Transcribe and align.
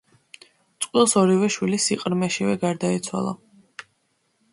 წყვილს 0.85 1.11
ორივე 1.23 1.49
შვილი 1.55 1.79
სიყრმეშივე 1.83 2.55
გარდაეცვალა. 2.65 3.35